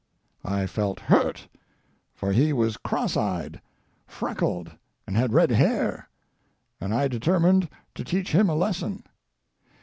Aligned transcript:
I 0.43 0.65
felt 0.65 0.99
hurt, 0.99 1.47
for 2.15 2.31
he 2.31 2.53
was 2.53 2.75
cross 2.75 3.15
eyed, 3.15 3.61
freckled, 4.07 4.71
and 5.05 5.15
had 5.15 5.31
red 5.31 5.51
hair, 5.51 6.09
and 6.79 6.91
I 6.91 7.07
determined 7.07 7.69
to 7.93 8.03
teach 8.03 8.31
him 8.31 8.49
a 8.49 8.55
lesson. 8.55 9.03